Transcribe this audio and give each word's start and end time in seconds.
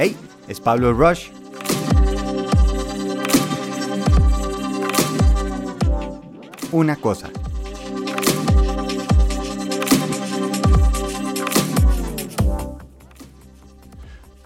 Hey, 0.00 0.16
es 0.46 0.60
Pablo 0.60 0.92
Rush. 0.92 1.30
Una 6.70 6.94
cosa. 6.94 7.28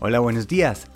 Hola, 0.00 0.18
buenos 0.18 0.48
días. 0.48 0.88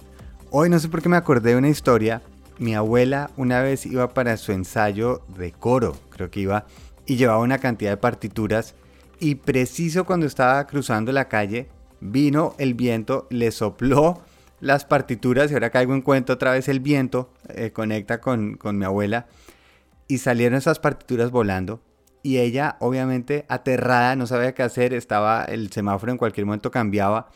Hoy 0.51 0.69
no 0.69 0.81
sé 0.81 0.89
por 0.89 1.01
qué 1.01 1.09
me 1.09 1.17
acordé 1.17 1.51
de 1.51 1.57
una 1.57 1.69
historia. 1.69 2.21
Mi 2.59 2.75
abuela 2.75 3.31
una 3.37 3.63
vez 3.63 3.87
iba 3.87 4.13
para 4.13 4.37
su 4.37 4.51
ensayo 4.51 5.23
de 5.29 5.53
coro, 5.53 5.97
creo 6.11 6.29
que 6.29 6.41
iba, 6.41 6.67
y 7.07 7.15
llevaba 7.15 7.39
una 7.39 7.59
cantidad 7.59 7.93
de 7.93 7.99
partituras 7.99 8.75
y 9.21 9.37
preciso 9.37 10.05
cuando 10.05 10.27
estaba 10.27 10.67
cruzando 10.67 11.13
la 11.13 11.29
calle, 11.29 11.69
vino 12.01 12.57
el 12.59 12.75
viento, 12.75 13.29
le 13.31 13.53
sopló 13.53 14.25
las 14.61 14.85
partituras 14.85 15.51
y 15.51 15.55
ahora 15.55 15.71
caigo 15.71 15.95
en 15.95 16.03
cuenta 16.03 16.35
otra 16.35 16.53
vez 16.53 16.69
el 16.69 16.81
viento, 16.81 17.33
eh, 17.49 17.73
conecta 17.73 18.21
con, 18.21 18.57
con 18.57 18.79
mi 18.79 18.85
abuela 18.85 19.27
y 20.07 20.19
salieron 20.19 20.59
esas 20.59 20.79
partituras 20.79 21.31
volando 21.31 21.83
y 22.23 22.39
ella 22.39 22.77
obviamente 22.81 23.47
aterrada, 23.49 24.17
no 24.17 24.27
sabía 24.27 24.55
qué 24.55 24.63
hacer, 24.63 24.93
estaba 24.93 25.45
el 25.45 25.71
semáforo 25.73 26.13
en 26.13 26.19
cualquier 26.19 26.47
momento 26.47 26.71
cambiaba, 26.71 27.31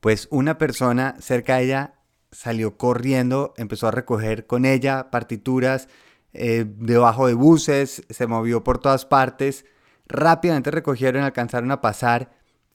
pues 0.00 0.28
una 0.30 0.58
persona 0.58 1.16
cerca 1.18 1.56
de 1.56 1.64
ella 1.64 1.94
salió 2.30 2.76
corriendo, 2.76 3.54
empezó 3.56 3.88
a 3.88 3.92
recoger 3.92 4.46
con 4.46 4.64
ella 4.64 5.10
partituras 5.10 5.88
eh, 6.32 6.66
debajo 6.66 7.26
de 7.26 7.34
buses, 7.34 8.02
se 8.08 8.26
movió 8.26 8.64
por 8.64 8.78
todas 8.78 9.06
partes, 9.06 9.64
rápidamente 10.06 10.70
recogieron, 10.70 11.22
alcanzaron 11.22 11.70
a 11.70 11.80
pasar 11.80 12.32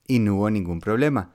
y 0.07 0.19
no 0.19 0.35
hubo 0.35 0.49
ningún 0.49 0.79
problema. 0.79 1.33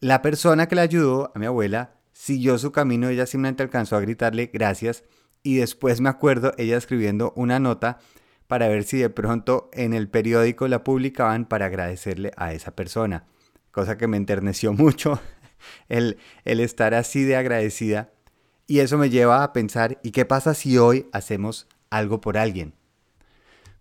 La 0.00 0.20
persona 0.20 0.68
que 0.68 0.74
le 0.74 0.82
ayudó 0.82 1.32
a 1.34 1.38
mi 1.38 1.46
abuela 1.46 1.94
siguió 2.12 2.58
su 2.58 2.70
camino, 2.70 3.08
ella 3.08 3.26
simplemente 3.26 3.62
alcanzó 3.62 3.96
a 3.96 4.00
gritarle 4.00 4.50
gracias 4.52 5.04
y 5.42 5.56
después 5.56 6.00
me 6.00 6.08
acuerdo 6.08 6.52
ella 6.58 6.76
escribiendo 6.76 7.32
una 7.36 7.58
nota 7.60 7.98
para 8.46 8.68
ver 8.68 8.84
si 8.84 8.98
de 8.98 9.10
pronto 9.10 9.70
en 9.72 9.94
el 9.94 10.08
periódico 10.08 10.68
la 10.68 10.84
publicaban 10.84 11.46
para 11.46 11.66
agradecerle 11.66 12.32
a 12.36 12.52
esa 12.52 12.76
persona, 12.76 13.24
cosa 13.70 13.96
que 13.96 14.06
me 14.06 14.16
enterneció 14.16 14.72
mucho 14.74 15.18
el, 15.88 16.18
el 16.44 16.60
estar 16.60 16.94
así 16.94 17.24
de 17.24 17.36
agradecida 17.36 18.12
y 18.66 18.80
eso 18.80 18.98
me 18.98 19.10
lleva 19.10 19.44
a 19.44 19.52
pensar, 19.52 19.98
¿y 20.02 20.10
qué 20.10 20.24
pasa 20.24 20.52
si 20.52 20.76
hoy 20.76 21.06
hacemos 21.12 21.68
algo 21.88 22.20
por 22.20 22.36
alguien? 22.36 22.74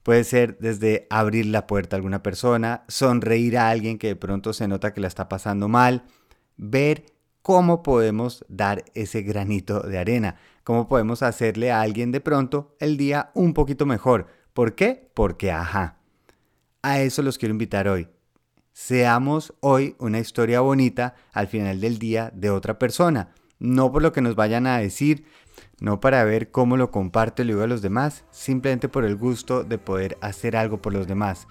Puede 0.06 0.23
ser 0.23 0.59
desde 0.59 1.08
abrir 1.09 1.48
la 1.48 1.66
puerta 1.66 1.95
a 1.95 1.98
alguna 1.98 2.22
persona, 2.22 2.84
sonreír 2.88 3.58
a 3.58 3.72
alguien 3.72 3.98
que 3.98 4.09
de 4.09 4.16
pronto 4.16 4.53
se 4.53 4.67
nota 4.67 4.94
que 4.94 5.02
la 5.02 5.08
está 5.08 5.28
pasando 5.28 5.67
mal, 5.67 6.03
ver 6.58 7.08
cómo 7.42 7.81
podemos 7.81 8.45
dar 8.47 8.86
ese 8.94 9.23
granito 9.23 9.80
de 9.80 9.97
arena, 9.97 10.36
cómo 10.64 10.88
podemos 10.88 11.23
hacerle 11.23 11.72
a 11.72 11.81
alguien 11.81 12.12
de 12.12 12.22
pronto 12.22 12.75
el 12.80 12.97
día 12.97 13.31
un 13.34 13.56
poquito 13.56 13.88
mejor. 13.88 14.28
¿Por 14.53 14.75
qué? 14.75 15.09
Porque 15.16 15.52
ajá. 15.52 15.97
A 16.84 17.02
eso 17.02 17.23
los 17.23 17.40
quiero 17.40 17.53
invitar 17.53 17.88
hoy. 17.88 18.08
Seamos 18.73 19.56
hoy 19.59 19.95
una 19.97 20.19
historia 20.19 20.59
bonita 20.59 21.16
al 21.34 21.47
final 21.47 21.81
del 21.81 21.97
día 21.97 22.31
de 22.31 22.52
otra 22.52 22.78
persona, 22.78 23.34
no 23.59 23.92
por 23.92 24.02
lo 24.02 24.11
que 24.11 24.22
nos 24.22 24.36
vayan 24.36 24.67
a 24.67 24.78
decir, 24.78 25.25
no 25.80 26.00
para 26.00 26.23
ver 26.23 26.52
cómo 26.52 26.78
lo 26.78 26.92
comparto 26.92 27.42
y 27.42 27.45
lo 27.45 27.53
digo 27.53 27.67
los 27.67 27.81
demás, 27.81 28.25
simplemente 28.31 28.89
por 28.89 29.06
el 29.06 29.16
gusto 29.16 29.64
de 29.64 29.78
poder 29.78 30.17
hacer 30.22 30.56
algo 30.56 30.81
por 30.81 30.94
los 30.94 31.08
demás, 31.08 31.47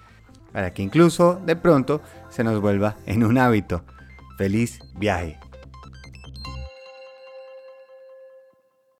para 0.51 0.73
que 0.73 0.83
incluso 0.83 1.41
de 1.45 1.55
pronto 1.55 2.01
se 2.29 2.43
nos 2.43 2.61
vuelva 2.61 2.97
en 3.05 3.23
un 3.23 3.37
hábito. 3.37 3.83
Feliz 4.37 4.79
viaje. 4.97 5.39